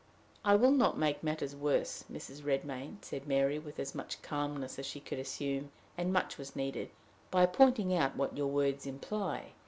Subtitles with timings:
[0.43, 2.41] "I will not make matters worse, Mrs.
[2.43, 6.89] Redmain," said Mary, with as much calmness as she could assume, and much was needed,
[7.29, 9.51] "by pointing out what your words imply.